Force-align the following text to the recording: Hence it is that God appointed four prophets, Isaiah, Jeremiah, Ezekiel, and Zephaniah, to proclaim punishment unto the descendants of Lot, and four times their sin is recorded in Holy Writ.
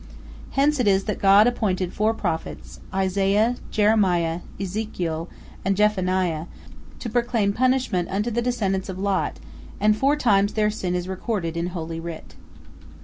Hence 0.57 0.79
it 0.79 0.87
is 0.87 1.03
that 1.03 1.19
God 1.21 1.45
appointed 1.45 1.93
four 1.93 2.15
prophets, 2.15 2.79
Isaiah, 2.91 3.57
Jeremiah, 3.69 4.39
Ezekiel, 4.59 5.29
and 5.63 5.77
Zephaniah, 5.77 6.45
to 6.97 7.07
proclaim 7.07 7.53
punishment 7.53 8.09
unto 8.09 8.31
the 8.31 8.41
descendants 8.41 8.89
of 8.89 8.97
Lot, 8.97 9.37
and 9.79 9.95
four 9.95 10.15
times 10.15 10.53
their 10.53 10.71
sin 10.71 10.95
is 10.95 11.07
recorded 11.07 11.55
in 11.55 11.67
Holy 11.67 11.99
Writ. 11.99 12.33